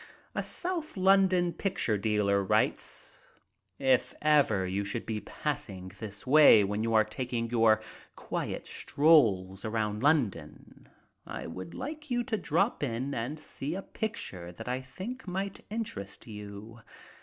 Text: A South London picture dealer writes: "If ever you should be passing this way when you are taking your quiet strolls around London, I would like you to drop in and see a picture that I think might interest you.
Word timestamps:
A 0.33 0.41
South 0.41 0.97
London 0.97 1.53
picture 1.53 1.95
dealer 1.95 2.43
writes: 2.43 3.23
"If 3.77 4.15
ever 4.19 4.65
you 4.65 4.83
should 4.83 5.05
be 5.05 5.21
passing 5.21 5.91
this 5.99 6.25
way 6.25 6.63
when 6.63 6.81
you 6.81 6.95
are 6.95 7.03
taking 7.03 7.51
your 7.51 7.83
quiet 8.15 8.65
strolls 8.65 9.63
around 9.63 10.01
London, 10.01 10.89
I 11.27 11.45
would 11.45 11.75
like 11.75 12.09
you 12.09 12.23
to 12.23 12.35
drop 12.37 12.81
in 12.81 13.13
and 13.13 13.39
see 13.39 13.75
a 13.75 13.83
picture 13.83 14.51
that 14.51 14.67
I 14.67 14.81
think 14.81 15.27
might 15.27 15.63
interest 15.69 16.25
you. 16.25 16.79